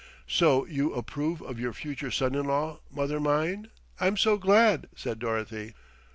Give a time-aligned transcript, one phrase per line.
[0.27, 3.69] "So you approve of your future son in law, mother mine,
[3.99, 5.75] I'm so glad," said Dorothy.